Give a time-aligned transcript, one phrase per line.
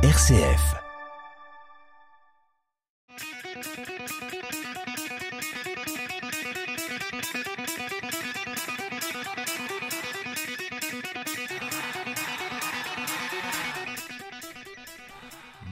[0.00, 0.76] RCF.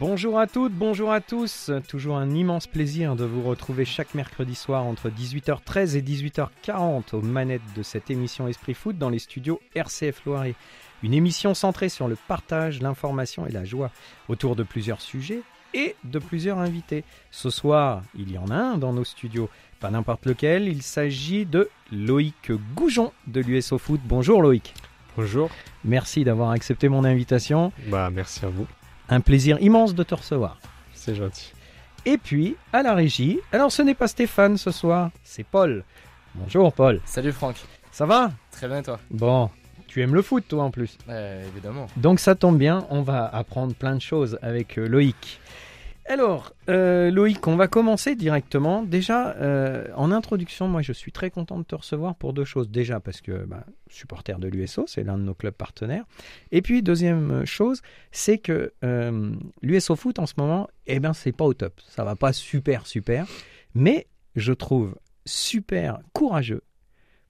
[0.01, 1.71] Bonjour à toutes, bonjour à tous.
[1.89, 7.23] Toujours un immense plaisir de vous retrouver chaque mercredi soir entre 18h13 et 18h40 aux
[7.23, 10.57] manettes de cette émission Esprit Foot dans les studios RCF Loiret.
[11.03, 13.91] Une émission centrée sur le partage, l'information et la joie
[14.29, 15.43] autour de plusieurs sujets
[15.75, 17.05] et de plusieurs invités.
[17.31, 21.45] Ce soir, il y en a un dans nos studios, pas n'importe lequel, il s'agit
[21.45, 24.01] de Loïc Goujon de l'USO Foot.
[24.05, 24.75] Bonjour Loïc.
[25.17, 25.51] Bonjour.
[25.85, 27.73] Merci d'avoir accepté mon invitation.
[27.89, 28.67] Bah merci à vous.
[29.09, 30.59] Un plaisir immense de te recevoir.
[30.95, 31.53] C'est gentil.
[32.07, 35.85] Et puis, à la régie, alors ce n'est pas Stéphane ce soir, c'est Paul.
[36.35, 37.01] Bonjour Paul.
[37.05, 37.57] Salut Franck.
[37.91, 38.31] Ça va?
[38.51, 38.99] Très bien et toi?
[39.11, 39.51] Bon,
[39.87, 40.99] tu aimes le foot toi en plus.
[41.09, 41.87] Euh, Évidemment.
[41.97, 45.41] Donc ça tombe bien, on va apprendre plein de choses avec euh, Loïc.
[46.09, 48.85] Alors, euh, Loïc, on va commencer directement.
[48.85, 52.71] Déjà, euh, en introduction, moi je suis très content de te recevoir pour deux choses.
[52.71, 56.05] Déjà parce que bah, supporter de l'USO, c'est l'un de nos clubs partenaires.
[56.53, 61.33] Et puis deuxième chose, c'est que euh, l'USO Foot en ce moment, eh ben c'est
[61.33, 61.81] pas au top.
[61.89, 63.27] Ça va pas super super,
[63.75, 66.63] mais je trouve super courageux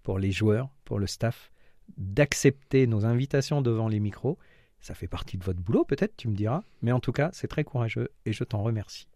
[0.03, 1.51] pour les joueurs, pour le staff,
[1.97, 4.39] d'accepter nos invitations devant les micros.
[4.81, 6.63] Ça fait partie de votre boulot, peut-être, tu me diras.
[6.83, 9.09] Mais en tout cas, c'est très courageux et je t'en remercie.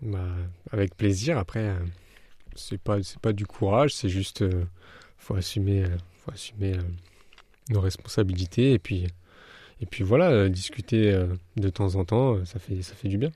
[0.00, 0.26] Bah,
[0.72, 1.38] avec plaisir.
[1.38, 1.78] Après, euh,
[2.54, 4.64] c'est pas c'est pas du courage, c'est juste euh,
[5.18, 6.82] faut assumer euh, faut assumer euh,
[7.70, 9.06] nos responsabilités et puis
[9.80, 11.26] et puis voilà discuter
[11.56, 13.32] de temps en temps, ça fait ça fait du bien.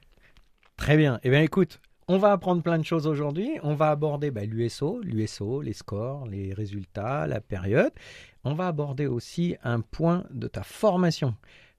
[0.76, 1.18] Très bien.
[1.24, 3.58] Eh bien, écoute, on va apprendre plein de choses aujourd'hui.
[3.62, 7.92] On va aborder bah, l'USO, l'USO, les scores, les résultats, la période.
[8.44, 11.34] On va aborder aussi un point de ta formation.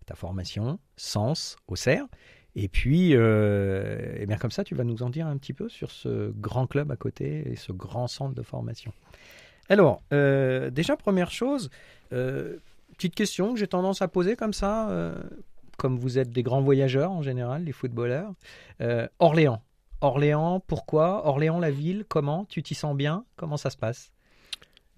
[0.06, 2.10] Ta formation, Sens, au CERF.
[2.56, 5.70] Et puis, euh, eh bien comme ça, tu vas nous en dire un petit peu
[5.70, 8.92] sur ce grand club à côté et ce grand centre de formation.
[9.70, 11.70] Alors, euh, déjà, première chose,
[12.14, 12.58] euh,
[12.94, 14.90] petite question que j'ai tendance à poser comme ça,
[15.78, 18.34] comme vous êtes des grands voyageurs en général, les footballeurs.
[19.20, 19.62] Orléans.
[20.02, 21.28] Orléans, pourquoi?
[21.28, 22.46] Orléans, la ville, comment?
[22.46, 23.26] Tu t'y sens bien?
[23.36, 24.12] Comment ça se passe?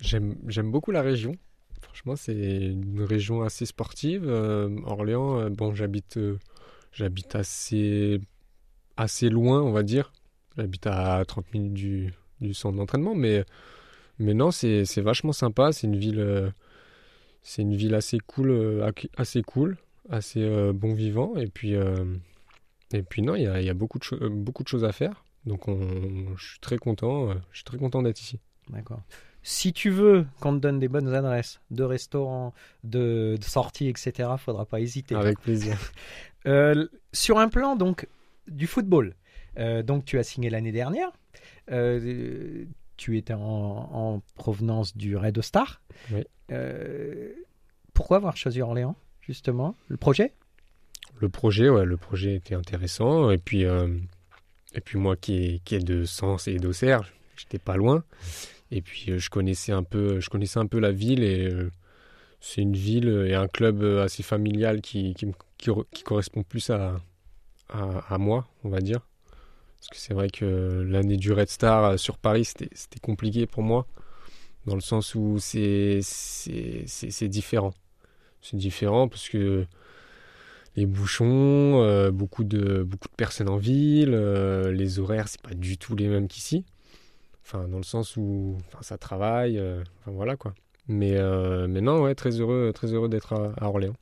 [0.01, 1.33] J'aime beaucoup la région.
[1.81, 4.25] Franchement, c'est une région assez sportive.
[4.27, 6.37] Euh, Orléans, euh, bon, j'habite euh,
[6.91, 8.21] j'habite assez
[8.97, 10.11] assez loin, on va dire.
[10.57, 13.45] J'habite à 30 minutes du, du centre d'entraînement, mais
[14.19, 15.71] mais non, c'est vachement sympa.
[15.71, 16.53] C'est une ville
[17.41, 18.83] c'est une ville assez cool,
[19.17, 19.77] assez cool,
[20.09, 21.37] assez bon vivant.
[21.37, 21.75] Et puis
[22.93, 24.67] et puis non, il y a, il y a beaucoup de cho- euh, beaucoup de
[24.67, 25.23] choses à faire.
[25.45, 27.29] Donc on, je suis très content.
[27.31, 28.39] euh, Je suis très content d'être ici.
[28.69, 29.01] D'accord.
[29.41, 34.29] Si tu veux qu'on te donne des bonnes adresses de restaurants, de, de sorties, etc.,
[34.37, 35.15] faudra pas hésiter.
[35.15, 35.77] Avec plaisir.
[36.47, 38.07] Euh, sur un plan donc
[38.47, 39.13] du football,
[39.57, 41.11] euh, donc tu as signé l'année dernière.
[41.69, 42.63] Euh,
[42.95, 45.81] tu étais en, en provenance du Red Star.
[46.13, 46.23] Oui.
[47.93, 49.75] Pourquoi avoir choisi Orléans justement?
[49.89, 50.33] Le projet?
[51.19, 53.29] Le projet, ouais, le projet était intéressant.
[53.31, 53.87] Et puis, euh,
[54.73, 57.01] et puis moi qui qui est de Sens et d'Auxerre,
[57.35, 58.03] j'étais pas loin.
[58.71, 61.71] Et puis euh, je connaissais un peu, je connaissais un peu la ville et euh,
[62.39, 66.69] c'est une ville et un club assez familial qui, qui, qui, re- qui correspond plus
[66.69, 67.01] à,
[67.69, 69.01] à, à moi, on va dire.
[69.79, 73.87] Parce que c'est vrai que l'année du Red Star sur Paris, c'était compliqué pour moi,
[74.65, 75.99] dans le sens où c'est
[77.23, 77.73] différent.
[78.41, 79.65] C'est différent parce que
[80.75, 85.53] les bouchons, euh, beaucoup de beaucoup de personnes en ville, euh, les horaires c'est pas
[85.53, 86.65] du tout les mêmes qu'ici.
[87.43, 90.53] Enfin dans le sens où enfin, ça travaille, euh, enfin voilà quoi.
[90.87, 91.15] Mais
[91.67, 93.95] mais non ouais très heureux très heureux d'être à, à Orléans.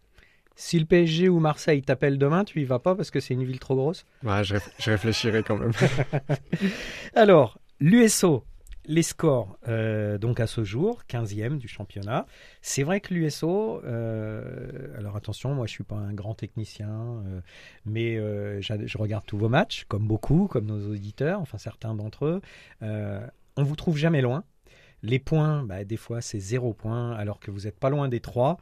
[0.59, 3.43] Si le PSG ou Marseille t'appellent demain, tu y vas pas parce que c'est une
[3.43, 4.05] ville trop grosse?
[4.23, 5.71] Ouais, je, réf- je réfléchirai quand même.
[7.13, 8.43] Alors, l'USO,
[8.87, 12.25] les scores, euh, donc à ce jour, 15e du championnat.
[12.61, 17.41] C'est vrai que l'USO, euh, alors attention, moi je suis pas un grand technicien, euh,
[17.85, 18.15] mais
[18.61, 22.41] je regarde tous vos matchs, comme beaucoup, comme nos auditeurs, enfin certains d'entre eux.
[22.81, 24.43] On vous trouve jamais loin.
[25.03, 28.19] Les points, bah, des fois c'est zéro point, alors que vous n'êtes pas loin des
[28.19, 28.57] trois.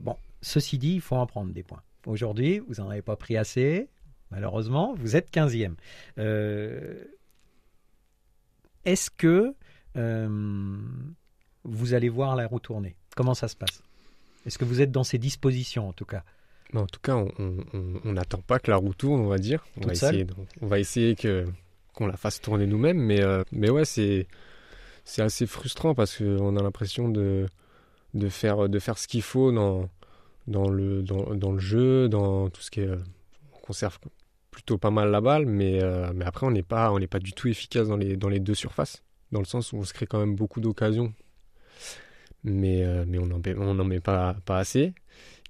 [0.00, 1.82] Bon, ceci dit, il faut en prendre des points.
[2.06, 3.88] Aujourd'hui, vous n'en avez pas pris assez.
[4.30, 5.74] Malheureusement, vous êtes 15e.
[6.18, 7.04] Euh,
[8.86, 9.54] est-ce que
[9.96, 10.78] euh,
[11.64, 12.96] vous allez voir la roue tourner?
[13.14, 13.82] Comment ça se passe?
[14.46, 16.22] Est-ce que vous êtes dans ces dispositions en tout cas?
[16.74, 17.64] En tout cas, on-
[18.04, 19.64] n'attend pas que la roue tourne, on va dire.
[19.76, 20.14] On Toute va seule?
[20.16, 20.26] essayer,
[20.62, 21.46] on va essayer que
[21.94, 24.26] qu'on la fasse tourner nous-mêmes, mais euh, mais ouais, c'est
[25.04, 27.46] c'est assez frustrant parce qu'on a l'impression de
[28.14, 29.88] de faire de faire ce qu'il faut dans
[30.46, 32.98] dans le dans, dans le jeu, dans tout ce qui est euh,
[33.62, 33.98] conserve
[34.56, 35.80] plutôt pas mal la balle, mais,
[36.14, 38.54] mais après, on n'est pas, on pas du tout efficace dans les, dans les deux
[38.54, 41.12] surfaces, dans le sens où on se crée quand même beaucoup d'occasions,
[42.42, 44.94] mais, mais on n'en on met pas, pas assez.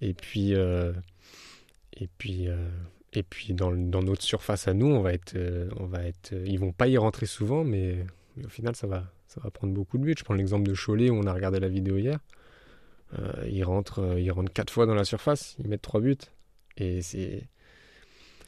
[0.00, 2.48] Et puis, et puis,
[3.12, 5.38] et puis dans, dans, notre surface à nous, on va être,
[5.78, 8.04] on va être, ils vont pas y rentrer souvent, mais,
[8.44, 10.14] au final, ça va, ça va prendre beaucoup de buts.
[10.18, 12.18] Je prends l'exemple de Cholet où on a regardé la vidéo hier.
[13.18, 16.16] Euh, il rentre, euh, il rentre quatre fois dans la surface, il met trois buts.
[16.76, 17.48] Et c'est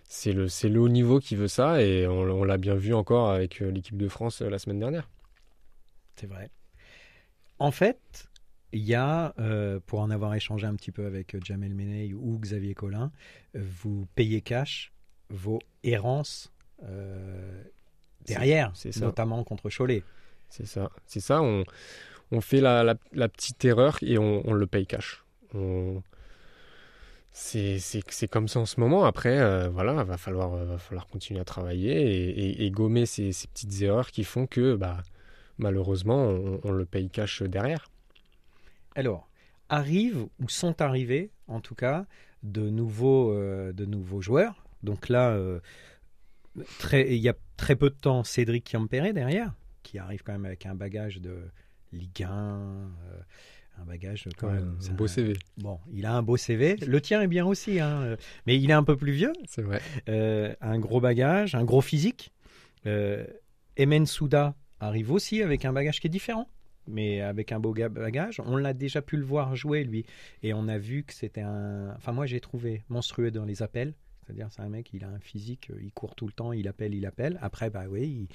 [0.08, 3.30] c'est le, c'est le haut niveau qui veut ça et on, l'a bien vu encore
[3.30, 5.08] avec euh, l'équipe de France la semaine dernière.
[6.16, 6.50] C'est vrai.
[7.58, 8.28] En fait,
[8.72, 9.34] il y a,
[9.86, 13.10] pour en avoir échangé un petit peu avec Jamel Meney ou Xavier Collin,
[13.54, 14.92] vous payez cash
[15.30, 16.52] vos errances
[18.26, 20.02] derrière, notamment contre Cholet.
[20.48, 20.90] C'est ça.
[21.06, 21.42] C'est ça.
[21.42, 21.64] On,
[22.30, 25.24] on fait la, la, petite erreur et on, le paye cash.
[27.32, 29.04] C'est comme ça en ce moment.
[29.04, 33.82] Après, euh, voilà, va falloir, euh, va falloir continuer à travailler et, gommer ces, petites
[33.82, 35.02] erreurs qui font que, bah,
[35.58, 36.26] malheureusement,
[36.64, 37.90] on, le paye cash derrière.
[38.94, 39.28] Alors,
[39.68, 42.06] arrivent ou sont arrivés, en tout cas,
[42.42, 44.64] de nouveaux, euh, de nouveaux joueurs.
[44.82, 45.38] Donc là,
[46.78, 49.54] très, il y a très peu de temps, Cédric Kiampere derrière
[49.88, 51.50] qui arrive quand même avec un bagage de
[51.92, 52.88] Ligue 1, euh,
[53.80, 54.76] un bagage quand même.
[54.88, 55.34] Un beau CV.
[55.56, 56.76] Bon, il a un beau CV.
[56.76, 58.16] Le tien est bien aussi, hein, euh,
[58.46, 59.32] mais il est un peu plus vieux.
[59.46, 59.80] C'est vrai.
[60.08, 62.32] Euh, un gros bagage, un gros physique.
[63.76, 66.48] Emen Souda arrive aussi avec un bagage qui est différent
[66.90, 68.40] mais avec un beau bagage.
[68.44, 70.06] On l'a déjà pu le voir jouer, lui.
[70.42, 71.92] Et on a vu que c'était un.
[71.96, 73.94] Enfin, moi, j'ai trouvé monstrueux dans les appels.
[74.24, 76.94] C'est-à-dire, c'est un mec, il a un physique, il court tout le temps, il appelle,
[76.94, 77.38] il appelle.
[77.40, 78.28] Après, bah oui, il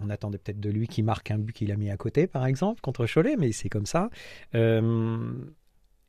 [0.00, 2.46] on attendait peut-être de lui qu'il marque un but qu'il a mis à côté, par
[2.46, 4.10] exemple, contre Cholet, mais c'est comme ça.
[4.54, 5.32] Euh,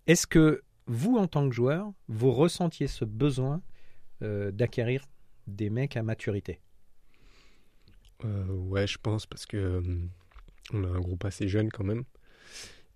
[0.08, 3.62] est-ce que vous, en tant que joueur, vous ressentiez ce besoin
[4.22, 5.06] euh, d'acquérir
[5.48, 6.60] des mecs à maturité?
[8.26, 9.84] Euh, Ouais, je pense, parce que
[10.74, 12.04] on a un groupe assez jeune quand même.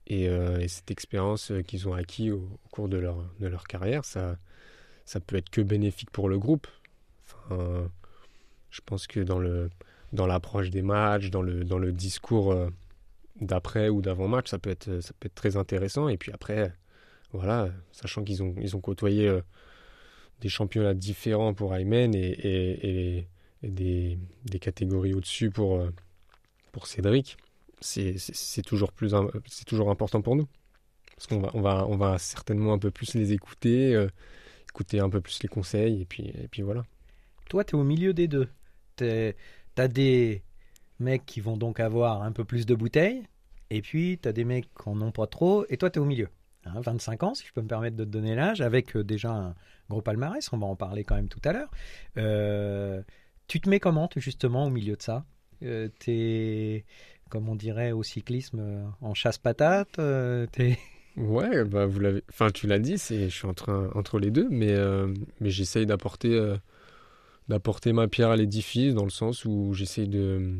[0.07, 0.29] Et,
[0.69, 4.37] cette expérience qu'ils ont acquis au, cours de leur, de leur carrière, ça,
[5.05, 6.67] ça peut être que bénéfique pour le groupe.
[7.25, 7.89] Enfin,
[8.69, 9.69] je pense que dans le,
[10.13, 12.69] dans l'approche des matchs, dans le, dans le discours euh,
[13.41, 16.07] d'après ou d'avant-match, ça, peut être, ça peut être très intéressant.
[16.07, 16.73] Et puis après,
[17.33, 19.41] voilà, sachant qu'ils ont, ils ont côtoyé euh,
[20.41, 23.27] des championnats différents pour Aymen et,
[23.63, 25.89] des, des, catégories au-dessus pour, euh,
[26.71, 27.37] pour Cédric,
[27.81, 28.15] c'est
[28.65, 29.13] toujours, plus,
[29.47, 30.47] c'est toujours important pour nous.
[31.15, 34.07] Parce qu'on va, on va, on va certainement un peu plus les écouter,
[34.69, 36.83] écouter un peu plus les conseils, et puis, et puis voilà.
[37.49, 38.47] Toi, tu es au milieu des deux.
[39.77, 40.41] T'as des
[40.99, 43.21] mecs qui vont donc avoir un peu plus de bouteilles,
[43.69, 46.01] et puis tu as des mecs qui n'en ont pas trop, et toi tu es
[46.01, 46.29] au milieu.
[46.65, 49.29] 25 hein, ans, si je peux me permettre de te donner l'âge, avec euh, déjà
[49.29, 49.55] un
[49.87, 51.69] gros palmarès, on va en parler quand même tout à l'heure.
[52.17, 53.03] Euh,
[53.47, 55.25] tu te mets comment, justement, au milieu de ça?
[55.61, 56.83] Euh, T'es,
[57.29, 59.99] comme on dirait au cyclisme, en chasse-patate
[61.17, 62.23] Ouais, bah vous l'avez.
[62.31, 64.75] Enfin, tu l'as dit, c'est, je suis entre, entre les deux, mais,
[65.39, 66.57] mais j'essaye d'apporter
[67.49, 70.55] d'apporter ma pierre à l'édifice dans le sens où j'essaie de,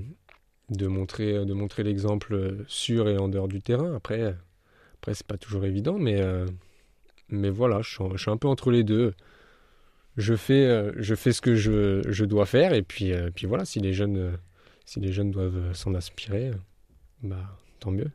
[0.69, 3.93] de montrer, de montrer l'exemple sur et en dehors du terrain.
[3.95, 4.35] Après,
[4.95, 6.45] après c'est pas toujours évident, mais, euh,
[7.29, 9.13] mais voilà, je suis, un peu entre les deux.
[10.17, 13.45] Je fais, euh, je fais ce que je, je dois faire et puis, euh, puis
[13.45, 14.37] voilà, si les jeunes,
[14.85, 16.51] si les jeunes doivent s'en inspirer,
[17.21, 18.09] bah, tant mieux.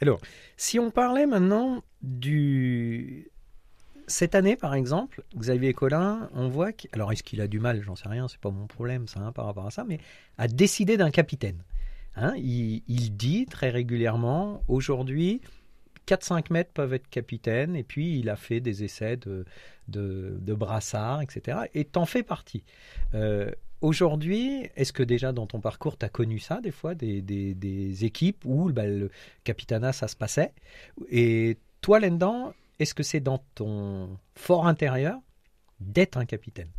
[0.00, 0.20] Alors,
[0.56, 3.30] si on parlait maintenant du,
[4.10, 7.80] cette année, par exemple, Xavier Collin, on voit que, alors est-ce qu'il a du mal,
[7.82, 9.98] j'en sais rien, c'est pas mon problème ça hein, par rapport à ça, mais
[10.36, 11.62] a décidé d'un capitaine.
[12.16, 15.40] Hein, il, dit très régulièrement, aujourd'hui,
[16.08, 19.44] 4-5 mètres peuvent être capitaine, et puis il a fait des essais de,
[19.86, 21.58] de, brassard, etc.
[21.72, 22.64] Et t'en fais partie.
[23.14, 28.04] Euh, aujourd'hui, est-ce que déjà dans ton parcours, tu as connu ça, des fois, des,
[28.04, 29.10] équipes où bah, le
[29.44, 30.52] capitana, ça se passait?
[31.10, 35.18] Et toi, là-dedans, est-ce que c'est dans ton fort intérieur
[35.80, 36.70] d'être un capitaine?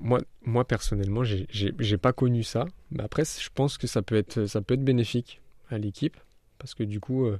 [0.00, 2.64] Moi, moi, personnellement, j'ai pas connu ça.
[2.90, 6.16] Mais après, je pense que ça peut être, ça peut être bénéfique à l'équipe.
[6.58, 7.38] Parce que du coup, euh,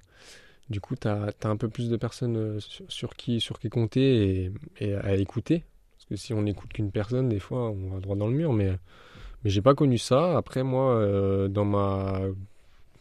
[0.69, 4.53] du coup tu as, un peu plus de personnes euh, sur, qui, sur qui compter
[4.79, 5.65] et, à écouter.
[5.93, 8.53] Parce que si on n'écoute qu'une personne, des fois, on va droit dans le mur.
[8.53, 8.71] Mais,
[9.43, 10.37] mais j'ai pas connu ça.
[10.37, 12.21] Après, moi, euh, dans, ma,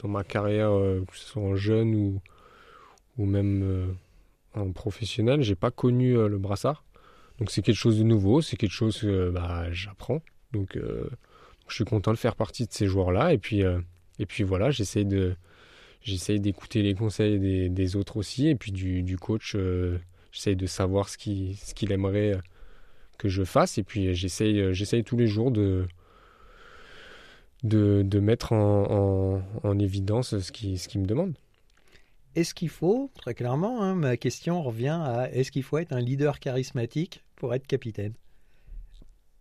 [0.01, 2.21] dans ma carrière, que ce soit en jeune ou,
[3.19, 3.85] ou même euh,
[4.55, 6.83] en professionnel, j'ai pas connu euh, le brassard.
[7.37, 10.21] Donc c'est quelque chose de nouveau, c'est quelque chose que bah, j'apprends.
[10.53, 11.09] Donc euh,
[11.67, 13.33] je suis content de faire partie de ces joueurs-là.
[13.33, 13.61] Et puis,
[14.19, 15.35] et puis voilà, j'essaye de
[16.01, 18.47] j'essaye d'écouter les conseils des, autres aussi.
[18.47, 19.55] Et puis du, du coach,
[20.31, 22.39] j'essaye de savoir ce qu'il ce qu'il aimerait
[23.17, 23.77] que je fasse.
[23.77, 25.87] Et puis j'essaye, j'essaye tous les jours de,
[27.63, 31.33] de, de mettre en, en, en évidence ce qui, ce qui me demande.
[32.39, 35.99] Est-ce qu'il faut, très clairement, hein, ma question revient à est-ce qu'il faut être un
[35.99, 38.13] leader charismatique pour être capitaine?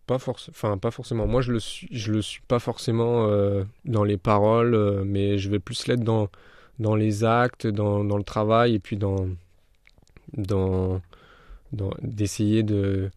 [0.05, 1.25] Pas, forc enfin, pas forcément.
[1.25, 5.37] Moi, je le suis, je le suis pas forcément euh, dans les paroles, euh, mais
[5.37, 6.27] je vais plus l'être dans,
[6.79, 9.29] dans les actes, dans, dans, le travail, et puis dans,
[10.33, 10.99] dans,
[12.01, 13.11] d'essayer de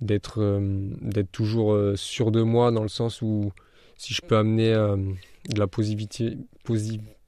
[0.00, 0.60] d'être euh,
[1.00, 3.50] d'être toujours sûr de moi dans le sens où
[3.96, 7.19] si je peux amener de la positivité positivité,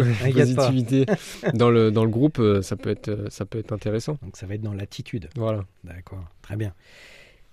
[0.24, 1.06] positivité
[1.54, 4.54] dans le dans le groupe ça peut être ça peut être intéressant donc ça va
[4.54, 6.74] être dans l'attitude voilà d'accord très bien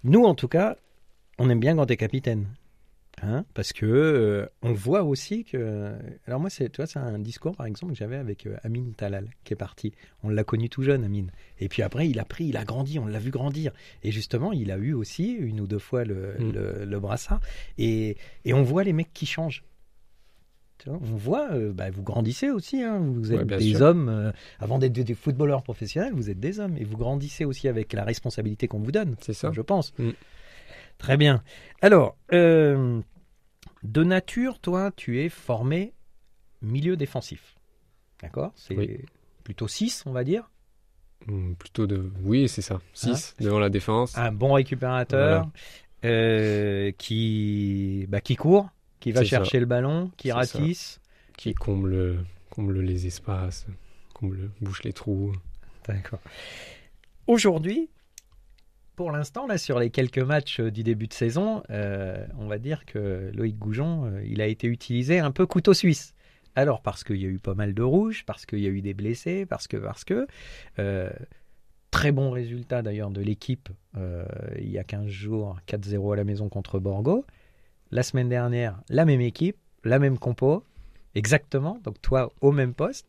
[0.04, 0.78] nous, en tout cas,
[1.38, 2.48] on aime bien quand tu es capitaine.
[3.24, 5.92] Hein parce que euh, on voit aussi que.
[6.28, 8.94] Alors, moi, c'est, tu vois, c'est un discours, par exemple, que j'avais avec euh, Amine
[8.94, 9.92] Talal, qui est parti.
[10.22, 11.32] On l'a connu tout jeune, Amine.
[11.60, 13.72] Et puis après, il a pris, il a grandi, on l'a vu grandir.
[14.04, 16.52] Et justement, il a eu aussi une ou deux fois le, mm.
[16.52, 17.42] le, le brassard.
[17.80, 19.64] Et, et on voit les mecs qui changent
[20.86, 22.84] on voit, euh, bah, vous grandissez aussi.
[22.84, 23.00] Hein.
[23.00, 24.10] vous êtes des hommes.
[24.10, 26.78] Euh, avant d'être des, footballeurs professionnels, vous êtes des hommes.
[26.78, 29.16] Et vous grandissez aussi avec la responsabilité qu'on vous donne.
[29.20, 29.52] C'est ça.
[29.52, 29.94] Je pense.
[29.98, 30.12] Mm.
[30.98, 31.44] Très bien.
[31.82, 33.00] Alors, euh,
[33.84, 35.94] de nature, toi, tu es formé
[36.62, 37.56] milieu défensif.
[38.22, 38.52] D'accord?
[38.56, 39.06] C'est
[39.44, 40.50] plutôt 6, on va dire?
[41.28, 42.12] Mm, Plutôt de.
[42.24, 42.80] Oui, c'est ça.
[42.94, 44.18] 6 hein devant la défense.
[44.18, 45.50] Un bon récupérateur
[46.02, 51.00] qui, bah, qui court qui va chercher le ballon, qui ratisse.
[51.38, 53.68] Qui comble, comble les espaces,
[54.14, 55.34] comble, bouche les trous.
[55.88, 56.20] D'accord.
[57.28, 57.90] Aujourd'hui,
[58.98, 62.84] pour l'instant, là, sur les quelques matchs du début de saison, euh, on va dire
[62.86, 66.16] que Loïc Goujon, euh, il a été utilisé un peu couteau suisse.
[66.56, 68.82] Alors, parce qu'il y a eu pas mal de rouges, parce qu'il y a eu
[68.82, 70.26] des blessés, parce que, parce que,
[70.80, 71.12] euh,
[71.92, 73.70] très bon résultat d'ailleurs de l'équipe
[74.60, 77.26] il y a 15 jours, 4-0 à la maison contre Borgo
[77.92, 80.64] la semaine dernière, la même équipe, la même compo,
[81.16, 83.08] exactement, donc toi au même poste,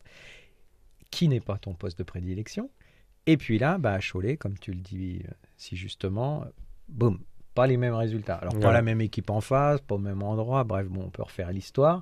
[1.11, 2.69] qui n'est pas ton poste de prédilection.
[3.25, 6.45] Et puis là, bah, à Cholet, comme tu le dis euh, si justement,
[6.87, 7.19] boum,
[7.53, 8.35] pas les mêmes résultats.
[8.35, 11.23] Alors, pas la même équipe en face, pas au même endroit, bref, bon, on peut
[11.23, 12.01] refaire l'histoire.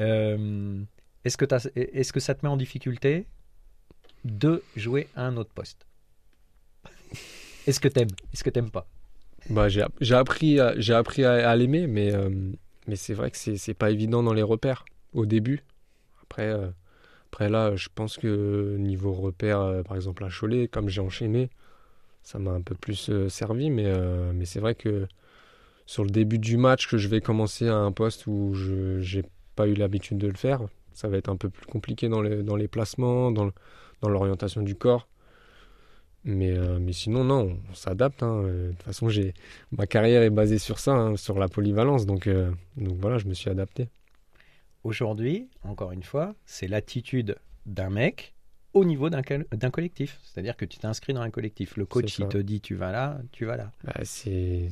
[0.00, 0.82] Euh,
[1.24, 1.44] est-ce, que
[1.76, 3.26] est-ce que ça te met en difficulté
[4.24, 5.86] de jouer à un autre poste?
[7.66, 8.10] Est-ce que t'aimes?
[8.32, 8.86] Est-ce que t'aimes pas?
[9.50, 9.82] Bah, j'ai,
[10.14, 12.28] appris, à, j'ai appris à, l'aimer, mais, euh,
[12.86, 15.62] mais c'est vrai que c'est, c'est pas évident dans les repères au début.
[16.22, 16.68] Après, euh,
[17.32, 21.50] après là, je pense que niveau repères, euh, par exemple à Cholet, comme j'ai enchaîné,
[22.22, 23.88] ça m'a un peu plus servi, mais,
[24.34, 25.06] mais c'est vrai que
[25.86, 29.24] sur le début du match, que je vais commencer à un poste où je n'ai
[29.54, 30.62] pas eu l'habitude de le faire,
[30.92, 33.52] ça va être un peu plus compliqué dans les, dans les placements, dans,
[34.02, 35.06] dans l'orientation du corps.
[36.26, 38.24] Mais, euh, mais sinon, non, on s'adapte.
[38.24, 38.42] Hein.
[38.44, 39.32] Euh, de toute façon, j'ai
[39.70, 42.04] ma carrière est basée sur ça, hein, sur la polyvalence.
[42.04, 43.88] Donc, euh, donc voilà, je me suis adapté.
[44.82, 48.34] Aujourd'hui, encore une fois, c'est l'attitude d'un mec
[48.72, 50.18] au niveau d'un collectif.
[50.24, 51.76] C'est-à-dire que tu t'es dans un collectif.
[51.76, 53.70] Le coach, il te dit tu vas là, tu vas là.
[53.84, 54.68] Bah, c'est,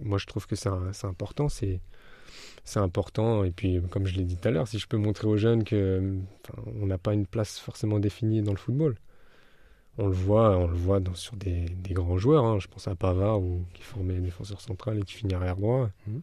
[0.00, 0.68] Moi, je trouve que c'est
[1.04, 1.50] important.
[1.50, 1.80] C'est
[2.64, 3.44] c'est important.
[3.44, 5.62] Et puis, comme je l'ai dit tout à l'heure, si je peux montrer aux jeunes
[5.62, 6.16] que
[6.80, 8.96] on n'a pas une place forcément définie dans le football
[9.98, 12.44] on le voit, on le voit dans, sur des, grands joueurs.
[12.44, 12.58] Hein.
[12.58, 15.90] Je pense à Pavard ou, qui formait défenseur central et qui finit arrière droit.
[16.06, 16.18] Mmh.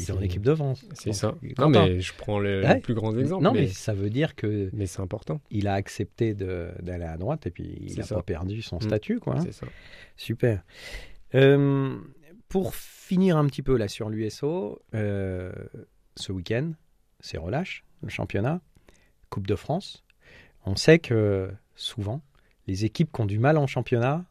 [0.00, 0.84] Il est en équipe de France.
[0.94, 1.36] C'est ça.
[1.58, 3.44] Non, mais je prends les, plus grands exemples.
[3.44, 4.68] Non, mais, ça veut dire que.
[4.72, 5.40] Mais c'est important.
[5.50, 8.82] Il a accepté d'aller à droite et puis il n'a pas perdu son mmh.
[8.82, 9.36] statut, quoi.
[9.36, 9.42] Hein.
[9.44, 9.66] C'est ça.
[10.16, 10.62] Super.
[11.34, 11.96] Euh,
[12.48, 15.52] pour finir un petit peu là sur l'USO, euh,
[16.16, 16.72] ce week-end,
[17.20, 18.60] c'est relâche, le championnat,
[19.30, 20.04] Coupe de France.
[20.66, 22.22] On sait que souvent,
[22.66, 24.24] les équipes qui ont du mal en championnat,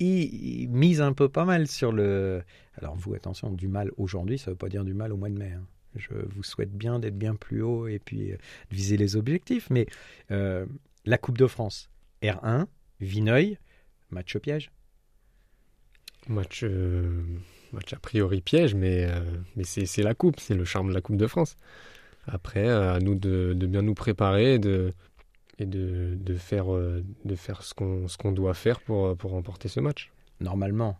[0.00, 2.42] ils, misent un peu pas mal sur le.
[2.76, 5.28] Alors, vous, attention, du mal aujourd'hui, ça ne veut pas dire du mal au mois
[5.28, 5.52] de mai.
[5.52, 5.66] Hein.
[5.96, 8.36] Je vous souhaite bien d'être bien plus haut et puis euh,
[8.70, 9.68] de viser les objectifs.
[9.70, 9.86] Mais
[10.30, 10.64] euh,
[11.04, 11.90] la Coupe de France,
[12.22, 12.66] R1,
[13.00, 13.58] Vineuil,
[14.10, 14.70] match piège.
[16.28, 17.22] Match, euh,
[17.72, 19.08] match a priori piège, mais,
[19.56, 21.56] mais c'est la Coupe, c'est le charme de la Coupe de France.
[22.26, 24.92] Après, à nous de, de bien nous préparer, de,
[25.60, 29.32] et de, de, faire, euh, de faire ce qu'on qu'on doit faire pour, euh, pour
[29.32, 30.10] remporter ce match.
[30.40, 30.98] Normalement,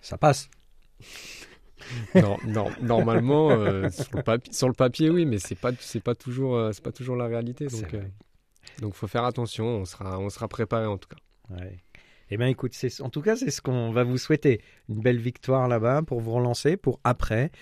[0.00, 0.50] ça passe.
[2.14, 6.02] non, non, normalement, euh, sur, le papier, sur le papier, oui, mais c'est pas c'est
[6.02, 7.68] pas toujours c'est pas toujours la réalité.
[7.68, 7.96] Donc,
[8.80, 9.66] donc, faut faire attention.
[9.66, 11.54] On sera on sera préparé en tout cas.
[11.54, 11.78] Ouais.
[12.28, 14.60] Eh bien, écoute, en tout cas, c'est ce qu'on va vous souhaiter.
[14.88, 17.52] Une belle victoire là-bas pour vous relancer, pour après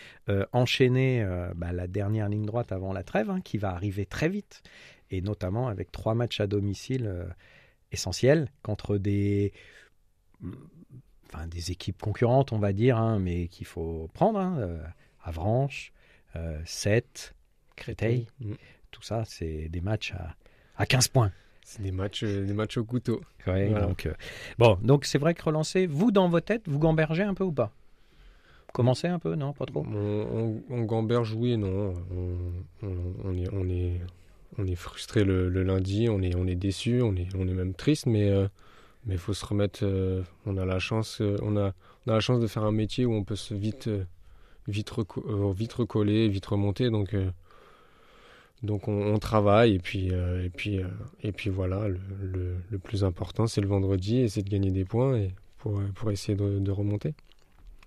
[0.52, 1.22] enchaîner
[1.54, 4.62] bah, la dernière ligne droite avant la trêve, hein, qui va arriver très vite
[5.16, 7.24] et notamment avec trois matchs à domicile euh,
[7.92, 9.52] essentiels contre des
[11.28, 14.38] enfin, des équipes concurrentes, on va dire, hein, mais qu'il faut prendre.
[14.38, 14.82] Hein, euh,
[15.22, 15.92] Avranches,
[16.36, 17.34] euh, Sète,
[17.76, 18.52] Créteil, Mm.
[18.90, 20.34] tout ça, c'est des matchs à,
[20.76, 21.32] à 15 points.
[21.64, 23.22] C'est des matchs, euh, des matchs au couteau.
[23.46, 23.86] Ouais, Voilà.
[23.86, 24.12] donc, euh,
[24.58, 27.52] bon, donc c'est vrai que relancer, vous dans vos têtes, vous gambergez un peu ou
[27.52, 27.72] pas?
[28.74, 29.52] Commencez un peu, non?
[29.54, 29.84] Pas trop?
[29.86, 31.94] On, on, on gamberge, oui et non.
[32.10, 34.00] On, on- on est, on, est,
[34.58, 37.74] on est frustré le, lundi, on est, on est déçu, on est, on est même
[37.74, 38.48] triste, mais il
[39.06, 39.80] mais faut se remettre.
[39.82, 41.72] euh, on, a la chance, euh, on, a,
[42.06, 44.04] on a la chance de faire un métier où on peut se vite, euh,
[44.68, 46.90] vite, euh, vite recoller, vite remonter.
[46.90, 47.30] Donc, euh,
[48.62, 50.88] donc on, travaille et puis, euh, et, puis, euh,
[51.22, 55.16] et puis voilà, le, plus important c'est le vendredi et c'est de gagner des points
[55.16, 57.14] et pour, euh, pour essayer de, de remonter.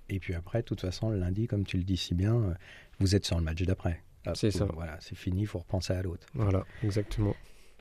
[0.10, 2.54] Et puis après, de toute façon, le lundi, comme tu le dis si bien, euh,
[3.00, 4.02] vous êtes sur le match d'après.
[4.30, 4.66] Hop, C'est ça.
[4.74, 6.28] Voilà, c'est fini, il faut repenser à l'autre.
[6.34, 7.36] Voilà, exactement.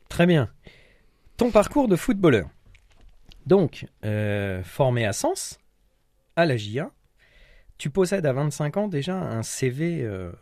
[0.09, 0.51] Très bien.
[1.37, 2.49] Ton parcours de footballeur.
[3.47, 5.59] Donc, euh, formé à Sens,
[6.37, 6.91] à la JA,
[7.79, 10.33] tu possèdes à 25 ans déjà un CV euh,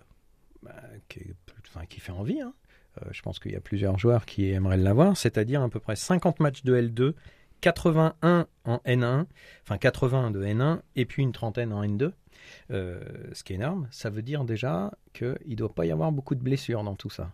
[0.63, 0.75] bah,
[1.09, 2.41] qui, est plus- enfin, qui fait envie.
[2.41, 2.55] hein.
[3.03, 5.97] Euh, je pense qu'il y a plusieurs joueurs qui aimeraient l'avoir, c'est-à-dire à peu près
[5.97, 7.15] 50 matchs de L2,
[7.61, 9.27] 81 en N1,
[9.65, 12.13] enfin 80 de N1, et puis une trentaine en N2.
[12.71, 13.01] Euh,
[13.33, 16.35] ce qui est énorme, ça veut dire déjà qu'il ne doit pas y avoir beaucoup
[16.35, 17.31] de blessures dans tout ça.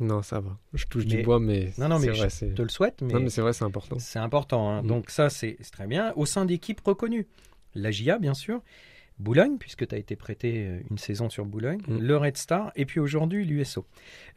[0.00, 0.56] Non, ça va.
[0.74, 3.12] Je touche Mais- du bois, mais Non, non, mais vrai, je te le souhaite, mais
[3.14, 3.98] Non, mais c'est vrai, c'est important.
[3.98, 4.70] c'est important.
[4.70, 4.82] hein.
[4.82, 4.86] Mm.
[4.86, 6.12] Donc ça, c'est très bien.
[6.14, 7.26] Au sein d'équipes reconnues.
[7.74, 8.62] La GIA, bien sûr.
[9.18, 11.80] Boulogne, puisque tu as été prêté euh, une saison sur Boulogne.
[11.88, 11.98] Mm.
[11.98, 12.70] Le Red Star.
[12.76, 13.84] Et puis aujourd'hui, l'USO.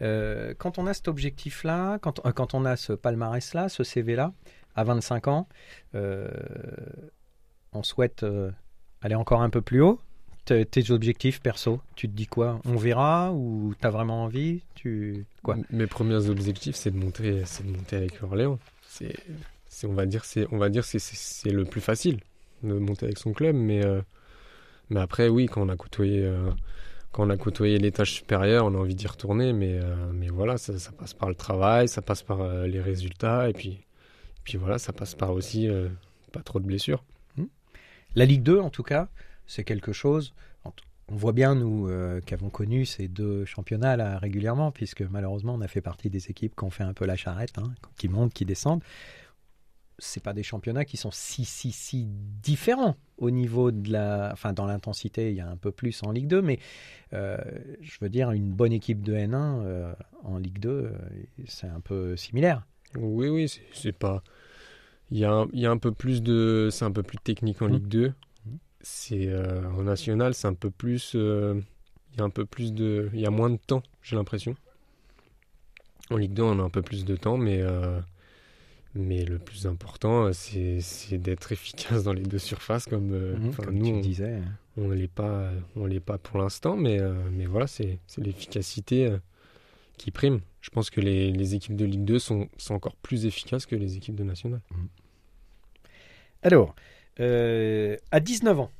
[0.02, 4.34] Euh, quand on a cet objectif-là, quand, euh, quand on a ce palmarès-là, ce CV-là,
[4.76, 5.48] à 25 ans,
[5.94, 6.28] euh,
[7.74, 8.26] on souhaite
[9.02, 10.00] aller encore un peu plus haut.
[10.46, 12.60] Tes objectifs perso, tu te dis quoi?
[12.66, 14.62] On verra ou tu as vraiment envie?
[14.76, 15.26] Tu...
[15.44, 15.56] quoi?
[15.70, 18.60] Mes premiers objectifs, c'est de monter, c'est de monter avec Orléans.
[18.88, 19.16] C'est,
[19.86, 22.20] on va dire, c'est, on va dire, c'est, le plus facile
[22.64, 24.02] de monter avec son club, mais, euh,
[24.90, 26.50] mais après, oui, quand on a côtoyé, euh,
[27.12, 30.58] quand on a côtoyé l'étage supérieur, on a envie d'y retourner, mais, euh, mais voilà,
[30.58, 33.80] ça, ça passe par le travail, ça passe par les résultats, et puis,
[34.44, 35.70] puis voilà, ça passe par aussi
[36.34, 37.04] pas trop de blessures.
[38.16, 39.10] La Ligue 2, en tout cas,
[39.48, 40.34] c'est quelque chose.
[41.14, 45.56] On voit bien, nous, euh, qui avons connu ces deux championnats là, régulièrement, puisque malheureusement,
[45.56, 48.08] on a fait partie des équipes qui ont fait un peu la charrette, hein, qui
[48.08, 48.82] montent, qui descendent.
[50.00, 54.30] C'est pas des championnats qui sont si, si, si différents au niveau de la.
[54.34, 56.60] Enfin, dans l'intensité, il y a un peu plus en Ligue 2, mais
[57.14, 57.38] euh,
[57.82, 59.94] je veux dire, une bonne équipe de N1 euh,
[60.24, 60.92] en Ligue 2, euh,
[61.46, 62.66] c'est un peu similaire.
[62.98, 64.24] Oui, oui, c'est pas.
[65.12, 66.70] Il y, a un, il y a un peu plus de.
[66.72, 67.74] C'est un peu plus technique en Mm.
[67.74, 68.08] Ligue 2.
[68.08, 68.50] Mm.
[68.82, 71.14] C'est euh, en national, c'est un peu plus.
[71.16, 71.60] euh,
[72.14, 73.10] il y a un peu plus de.
[73.14, 74.56] Il y a moins de temps, j'ai l'impression.
[76.10, 77.62] En Ligue 2, on a un peu plus de temps, mais.
[77.62, 78.00] euh,
[78.94, 83.76] mais le plus important, c'est, c'est d'être efficace dans les deux surfaces, comme, enfin, comme
[83.78, 84.42] nous, tu on, le disais.
[84.76, 87.00] on ne l'est pas, on l'est pas pour l'instant, mais,
[87.32, 89.16] mais voilà, c'est, c'est l'efficacité
[90.02, 90.42] qui prime.
[90.62, 93.76] Je pense que les, les équipes de Ligue 2 sont, sont encore plus efficaces que
[93.76, 94.62] les équipes de National.
[96.44, 96.76] Alors,
[97.20, 98.72] euh, à 19 ans,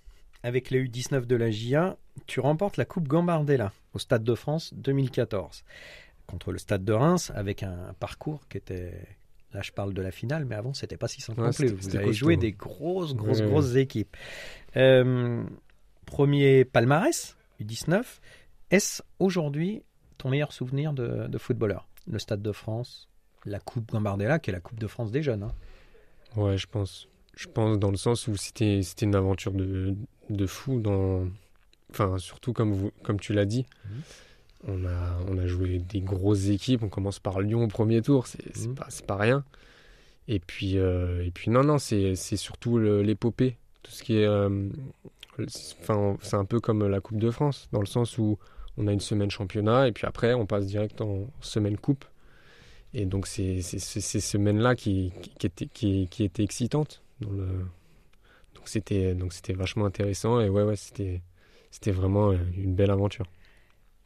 [0.44, 4.74] avec les U19 de la JA, tu remportes la Coupe Gambardella au Stade de France
[4.76, 5.64] 2014
[6.28, 8.94] contre le Stade de Reims avec un parcours qui était.
[9.54, 12.14] Là, je parle de la finale, mais avant, c'était pas si simple Ouais, Vous avez
[12.14, 13.52] joué des grosses, grosses, Ouais, ouais.
[13.52, 14.16] grosses équipes.
[14.78, 15.44] Euh,
[16.06, 18.02] premier palmarès, U19.
[18.70, 19.84] Est-ce aujourd'hui
[20.22, 23.10] ton meilleur souvenir de, de footballeur Le Stade de France,
[23.46, 25.44] la Coupe Gambardella, qui est la Coupe de France des jeunes.
[25.44, 25.52] hein.
[26.36, 27.08] Ouais, je pense.
[27.36, 29.96] Je pense dans le sens où c'était, une aventure de,
[30.30, 30.80] de fou.
[30.80, 31.28] Dans...
[31.92, 33.66] Enfin, surtout comme, vous, comme tu l'as dit.
[33.86, 34.02] Mhm.
[34.68, 36.84] On a, on a joué des grosses équipes.
[36.84, 38.28] On commence par Lyon au premier tour.
[38.28, 38.76] C'est, Mhm.
[38.76, 39.44] pas, pas rien.
[40.28, 43.58] Et puis, euh, et puis non, non, c'est, surtout l'épopée.
[43.82, 44.26] Tout ce qui est.
[44.28, 44.70] euh,
[45.82, 48.38] Enfin, c'est un peu comme la Coupe de France, dans le sens où
[48.78, 52.06] on a une semaine championnat et puis après on passe direct en semaine coupe.
[52.94, 57.02] Et donc c'est ces semaines-là qui, étaient, qui, qui étaient excitantes.
[57.22, 57.46] Dans le...
[58.56, 61.22] Donc c'était donc c'était vachement intéressant et ouais ouais c'était
[61.72, 63.26] c'était vraiment une belle aventure.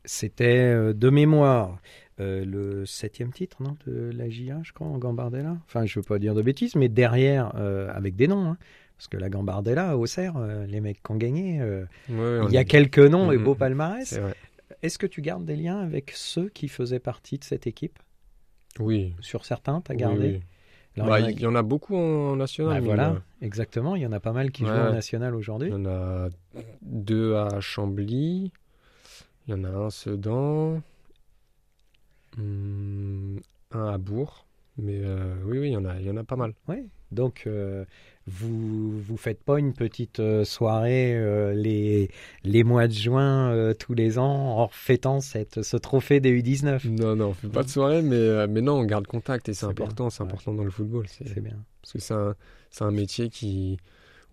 [0.08, 1.80] C'était euh, de mémoire
[2.20, 5.58] euh, le septième titre non, de la JA, je crois, en Gambardella.
[5.66, 8.52] Enfin, je veux pas dire de bêtises, mais derrière, euh, avec des noms.
[8.52, 8.58] hein.
[8.98, 11.60] parce que la Gambardella, Auxerre, euh, les mecs qui ont gagné,
[12.08, 13.44] Ouais, il y a est- quelques noms et Mhm.
[13.44, 14.20] beaux palmarès.
[14.86, 17.98] Est-ce que tu gardes des liens avec ceux qui faisaient partie de cette équipe?
[18.80, 19.16] Oui.
[19.20, 20.34] Sur certains, tu as gardé?
[20.34, 20.42] oui.
[20.98, 22.80] Alors, Bah, il y en a- il y en a beaucoup en national.
[22.82, 23.96] Bah, voilà, a- exactement.
[23.96, 25.70] Il y en a pas mal qui Ouais, jouent en national aujourd'hui.
[25.70, 26.30] Il y en a
[26.84, 28.52] deux à Chambly.
[29.48, 30.82] Il y en a un à Sedan.
[32.38, 33.40] Hum,
[33.72, 34.46] un à Bourg.
[34.78, 36.54] Mais euh, oui, oui, il y, en a, il y en a pas mal.
[36.68, 36.88] Oui.
[37.12, 37.86] Donc, euh,
[38.28, 42.10] vous vous faites pas une petite euh, soirée euh, les,
[42.44, 46.90] les mois de juin euh, tous les ans en fêtant cette, ce trophée des U19
[46.90, 49.68] Non, non, on fait pas de soirée, mais, mais non, on garde contact et c'est
[49.68, 50.28] important, c'est ouais.
[50.30, 51.06] important dans le football.
[51.08, 51.64] C'est bien.
[51.82, 52.36] parce que c'est un,
[52.72, 53.78] c'est un métier qui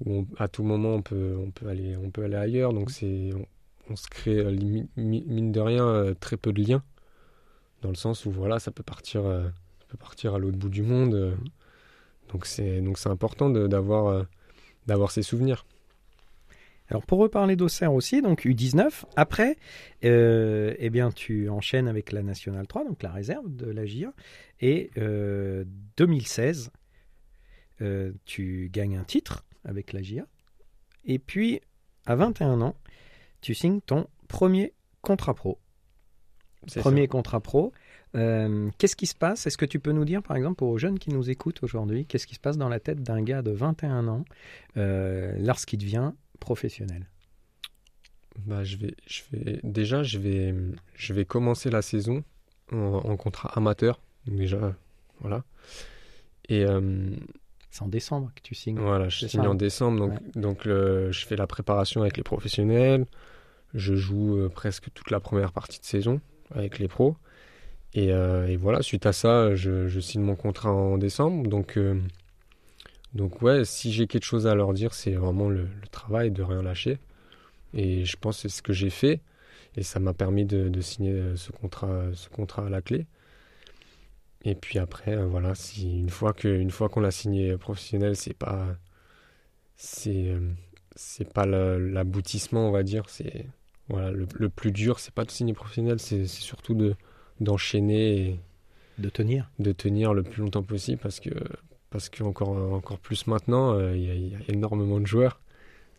[0.05, 2.73] où on- à tout moment on peut, on peut aller, on peut aller ailleurs.
[2.73, 3.47] Donc c'est, on,
[3.93, 4.43] on se crée
[4.97, 6.83] mine de rien très peu de liens,
[7.83, 10.83] dans le sens où voilà, ça peut partir, ça peut partir à l'autre bout du
[10.83, 11.37] monde.
[12.33, 14.23] Donc c'est, donc c'est important d'avoir, euh,
[14.87, 15.65] d'avoir ces souvenirs.
[16.89, 19.57] Alors pour reparler d'Auxerre aussi, donc U19, après,
[20.05, 24.13] euh, eh bien tu enchaînes avec la Nationale 3, donc la réserve de la GIA,
[24.61, 25.65] et euh,
[25.97, 26.71] 2016,
[27.81, 30.27] euh, tu gagnes un titre avec la GIA,
[31.07, 31.63] et puis
[32.05, 32.77] à 21 ans,
[33.41, 35.59] tu signes ton premier contrat pro.
[36.77, 37.73] Premier contrat pro.
[38.15, 39.47] Euh, qu'est-ce qui se passe?
[39.47, 42.27] Est-ce que tu peux nous dire, par exemple, aux jeunes qui nous écoutent aujourd'hui, qu'est-ce
[42.27, 44.25] qui se passe dans la tête d'un gars de 21 ans
[44.77, 47.07] euh, lorsqu'il devient professionnel?
[48.47, 50.55] Bah, je vais, je vais, déjà, je vais,
[50.95, 52.23] je vais commencer la saison
[52.73, 54.01] en, en contrat amateur.
[54.27, 54.75] Déjà,
[55.21, 55.45] voilà.
[56.49, 57.11] Et euh,
[57.71, 58.79] C'est en décembre que tu signes.
[58.79, 59.55] voilà, je signe ça, en hein.
[59.55, 59.99] décembre.
[59.99, 63.07] Donc, donc le- je fais la préparation avec les professionnels.
[63.75, 66.21] Je joue presque toute la première partie de saison
[66.55, 67.17] avec les pros.
[67.95, 71.49] Et, euh, et voilà, suite à ça, je, signe mon contrat en décembre.
[71.49, 72.01] Donc, euh,
[73.15, 76.63] donc ouais, si j'ai quelque chose à leur dire, c'est vraiment le, travail de rien
[76.63, 76.99] lâcher.
[77.75, 79.21] Et je pense que c'est ce que j'ai fait.
[79.77, 83.07] Et ça m'a permis de, signer euh, ce contrat, ce contrat à la clé.
[84.45, 88.77] Et puis après, voilà, si une fois qu'on l'a signé professionnel, c'est pas,
[89.77, 90.35] c'est,
[90.97, 93.05] c'est pas l'aboutissement, on va dire.
[93.09, 93.47] C'est
[93.89, 96.97] voilà, le, le plus dur, c'est pas de signer professionnel, c'est surtout de
[97.41, 98.41] d'enchaîner et
[98.99, 99.51] De tenir.
[99.59, 101.31] de tenir le plus longtemps possible parce que
[101.91, 105.07] parce que encore encore plus maintenant, euh, il y, a- il y a énormément de
[105.07, 105.41] joueurs.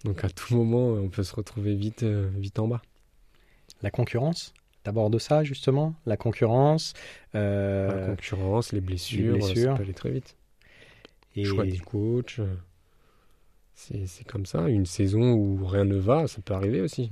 [0.06, 2.82] Donc à tout moment, on peut se retrouver vite euh, vite en bas.
[3.82, 4.54] La concurrence?
[4.86, 5.93] D'abord de ça, justement?
[6.06, 6.93] La concurrence.
[7.36, 9.72] euh, La concurrence, les blessures, blessures.
[9.72, 10.36] ça peut aller très vite.
[11.36, 12.41] et Choix du coach.
[13.76, 14.67] C'est c'est comme ça.
[14.69, 17.10] Une saison où rien ne va, ça peut arriver aussi.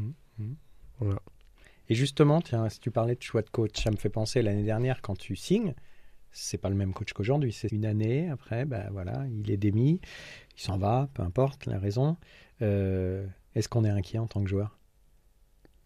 [1.92, 4.64] Et justement, tiens, si tu parlais de choix de coach, ça me fait penser l'année
[4.64, 5.76] dernière quand tu signes,
[6.32, 7.52] c'est pas le même coach qu'aujourd'hui.
[7.52, 10.00] C'est une année après, ben voilà, il est démis,
[10.56, 12.16] il s'en va, peu importe la raison.
[12.62, 14.80] Euh, Est-ce qu'on est inquiet en tant que joueur?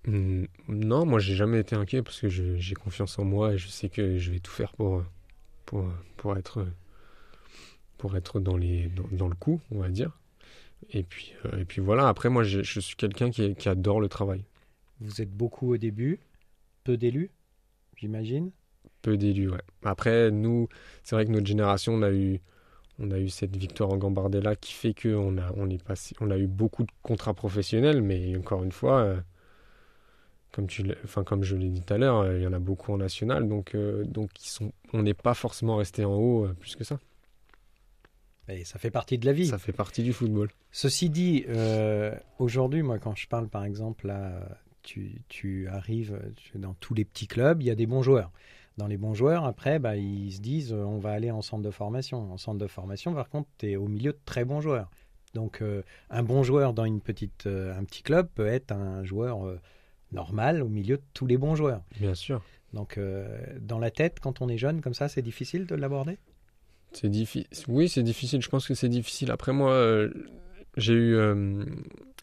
[0.06, 3.68] Hmm, Non, moi j'ai jamais été inquiet parce que j'ai confiance en moi et je
[3.68, 5.04] sais que je vais tout faire pour,
[5.66, 6.68] pour, pour, être,
[7.98, 10.12] pour être dans, les, dans, le coup, on va dire.
[10.92, 14.46] Et puis, euh, et puis voilà, après moi je, suis quelqu'un qui adore le travail.
[15.00, 16.20] Vous êtes beaucoup au début,
[16.84, 17.32] peu d'élus,
[17.96, 18.52] j'imagine.
[19.02, 19.62] Peu d'élus, ouais.
[19.84, 20.68] Après, nous,
[21.04, 22.40] c'est vrai que notre génération, on a eu,
[23.00, 26.32] on a eu cette victoire en Gambardella qui fait qu'on a, on est passé, on
[26.32, 29.20] a eu beaucoup de contrats professionnels, mais encore une fois, euh,
[30.52, 32.60] comme, tu enfin, comme je l'ai dit tout à l'heure, euh, il y en a
[32.60, 36.48] beaucoup en national, donc, euh, donc ils sont, on n'est pas forcément resté en haut
[36.60, 37.00] plus que ça.
[38.48, 39.48] Et ça fait partie de la vie.
[39.48, 40.50] Ça fait partie du football.
[40.72, 46.58] Ceci dit, euh, aujourd'hui, moi, quand je parle, par exemple, là, tu, tu arrives tu-
[46.58, 48.32] dans tous les petits clubs, il y a des bons joueurs.
[48.78, 51.64] Dans les bons joueurs, après, bah, ils se disent, euh, on va aller en centre
[51.64, 52.32] de formation.
[52.32, 54.90] En centre de formation, par contre, tu es au milieu de très bons joueurs.
[55.34, 59.04] Donc, euh, un bon joueur dans une petite, euh, un petit club peut être un
[59.04, 59.60] joueur euh,
[60.12, 61.84] normal au milieu de tous les bons joueurs.
[62.00, 62.44] Bien sûr.
[62.74, 63.00] Donc,
[63.62, 66.18] dans la tête, quand on est jeune comme ça, c'est difficile de l'aborder?
[66.92, 67.48] C'est difficile.
[67.70, 68.42] Oui, c'est difficile.
[68.42, 69.32] Je pense que c'est difficile.
[69.32, 70.10] Après moi,
[70.76, 71.18] j'ai eu,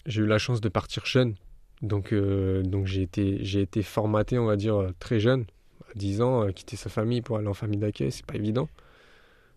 [0.04, 1.36] j'ai eu la chance de partir jeune.
[1.82, 5.44] Donc, euh, donc j'ai été, été formaté, on va dire, euh, très jeune.
[5.90, 8.68] À 10 ans, euh, quitter sa famille pour aller en famille d'accueil, c'est pas évident.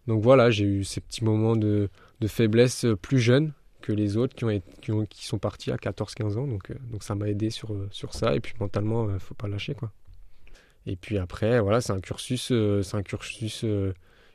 [0.07, 1.89] Donc voilà, j'ai eu ces petits moments de,
[2.21, 5.71] de faiblesse euh, plus jeunes que les autres qui, ont, qui, ont- qui sont partis
[5.71, 6.47] à 14-15 ans.
[6.47, 8.35] Donc, donc ça m'a aidé sur, sur ça.
[8.35, 9.75] Et puis mentalement, euh, faut pas lâcher.
[9.75, 9.91] quoi.
[10.87, 12.51] Et puis après, voilà, c'est un cursus,
[12.83, 13.65] c'est un cursus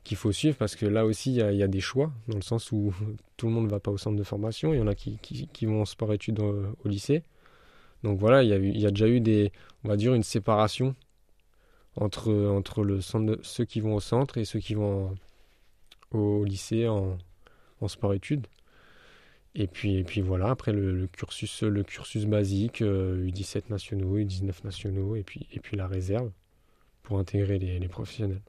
[0.05, 2.73] qu'il faut suivre parce que là aussi, il y, a- des choix, dans le sens
[2.73, 2.93] où
[3.37, 4.73] tout le monde ne va pas au centre de formation.
[4.75, 7.23] Il y en a qui, qui, vont en sport-études au lycée.
[8.03, 9.53] Donc voilà, il y, a il y a déjà eu des,
[9.85, 10.95] on va dire, une séparation
[11.97, 15.15] entre, entre le centre ceux qui vont au centre et ceux qui vont
[16.13, 17.19] au lycée en,
[17.87, 18.47] sport-études.
[19.55, 24.65] Et puis, et puis voilà, après le, cursus, le cursus basique, euh, U17 nationaux, U19
[24.65, 26.31] nationaux, et puis, et puis la réserve
[27.03, 28.43] pour intégrer les, professionnels.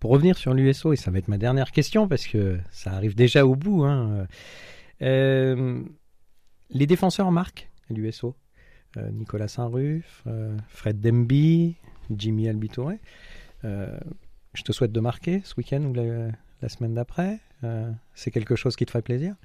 [0.00, 3.14] Pour revenir sur l'USO, et ça va être ma dernière question parce que ça arrive
[3.14, 3.84] déjà au bout.
[3.84, 4.26] hein,
[5.02, 5.80] euh,
[6.70, 8.34] les défenseurs marquent l'USO.
[8.96, 11.76] Euh, Nicolas Saint-Ruf, euh, Fred Demby,
[12.14, 12.98] Jimmy Albitouré.
[13.64, 13.98] Euh,
[14.54, 16.28] je te souhaite de marquer ce week-end ou la,
[16.60, 17.40] la semaine d'après.
[18.14, 19.36] C'est quelque chose qui te ferait plaisir?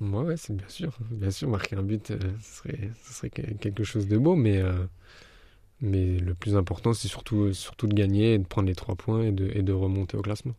[0.00, 0.96] Moi, ouais, c'est bien sûr.
[1.10, 4.58] Bien sûr, marquer un but, euh, ce, serait, ce serait quelque chose de beau, mais,
[4.58, 4.86] euh,
[5.80, 9.22] mais le plus important, c'est surtout, surtout de gagner, et de prendre les trois points
[9.22, 10.54] et de, et de remonter au classement.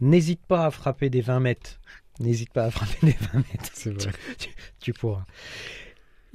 [0.00, 1.80] N'hésite pas à frapper des 20 mètres.
[2.20, 3.70] N'hésite pas à frapper des 20 mètres.
[3.72, 4.12] C'est vrai.
[4.38, 5.24] Tu, tu pourras.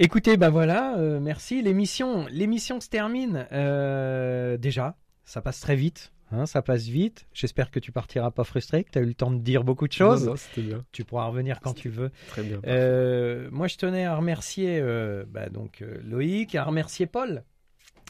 [0.00, 1.62] Écoutez, ben voilà, euh, merci.
[1.62, 4.96] L'émission, l'émission se termine euh, déjà.
[5.24, 6.12] Ça passe très vite.
[6.32, 7.28] Hein, ça passe vite.
[7.32, 9.86] J'espère que tu partiras pas frustré, que tu as eu le temps de dire beaucoup
[9.86, 10.24] de choses.
[10.24, 10.84] Non, non, c'était bien.
[10.90, 12.10] Tu pourras revenir quand tu veux.
[12.28, 12.60] Très bien.
[12.66, 14.82] Euh, moi, je tenais à remercier
[15.28, 17.44] bah, donc Loïc, à remercier Paul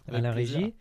[0.08, 0.56] à Avec la plaisir.
[0.58, 0.74] régie.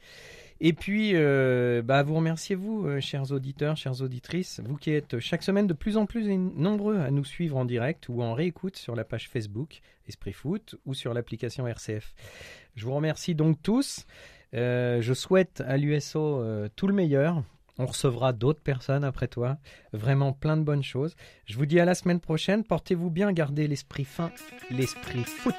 [0.66, 5.20] Et puis, euh, bah, vous remerciez vous, euh, chers auditeurs, chères auditrices, vous qui êtes
[5.20, 8.78] chaque semaine de plus en plus nombreux à nous suivre en direct ou en réécoute
[8.78, 12.16] sur la page Facebook Esprit Foot ou sur l'application RCF.
[12.78, 14.06] Je vous remercie donc tous.
[14.54, 16.42] Euh, je souhaite à l'USO
[16.78, 17.44] tout le meilleur.
[17.78, 19.58] On recevra d'autres personnes après toi.
[19.92, 21.18] Vraiment plein de bonnes choses.
[21.46, 22.64] Je vous dis à la semaine prochaine.
[22.64, 24.32] Portez-vous bien, gardez l'esprit fin,
[24.72, 25.56] l'esprit foot.